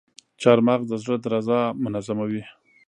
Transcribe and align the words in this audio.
چارمغز 0.41 0.85
د 0.89 0.93
زړه 1.03 1.15
درزا 1.23 1.61
منظموي. 1.83 2.43